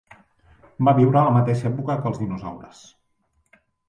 Va 0.87 0.93
viure 0.99 1.19
a 1.19 1.25
la 1.27 1.33
mateixa 1.35 1.67
època 1.69 1.97
que 1.99 2.09
els 2.13 2.21
dinosaures. 2.21 2.81